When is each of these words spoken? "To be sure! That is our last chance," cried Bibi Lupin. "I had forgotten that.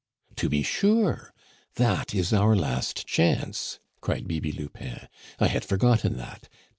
"To 0.37 0.49
be 0.49 0.63
sure! 0.63 1.31
That 1.75 2.15
is 2.15 2.33
our 2.33 2.55
last 2.55 3.05
chance," 3.05 3.79
cried 3.99 4.27
Bibi 4.27 4.51
Lupin. 4.51 5.07
"I 5.39 5.45
had 5.45 5.63
forgotten 5.63 6.17
that. 6.17 6.49